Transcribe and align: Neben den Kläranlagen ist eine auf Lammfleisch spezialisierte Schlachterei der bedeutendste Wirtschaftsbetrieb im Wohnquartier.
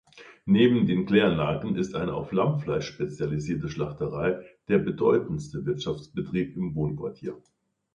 Neben 0.47 0.87
den 0.87 1.05
Kläranlagen 1.05 1.75
ist 1.75 1.93
eine 1.93 2.15
auf 2.15 2.31
Lammfleisch 2.31 2.87
spezialisierte 2.87 3.69
Schlachterei 3.69 4.39
der 4.67 4.79
bedeutendste 4.79 5.63
Wirtschaftsbetrieb 5.63 6.57
im 6.57 6.73
Wohnquartier. 6.73 7.37